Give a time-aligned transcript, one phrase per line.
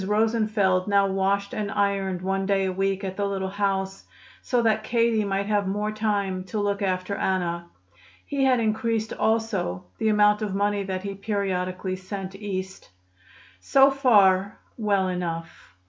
[0.07, 4.03] Rosenfeld now washed and ironed one day a week at the little house,
[4.41, 7.69] so that Katie might have more time to look after Anna.
[8.25, 12.89] He had increased also the amount of money that he periodically sent East.
[13.59, 15.75] So far, well enough.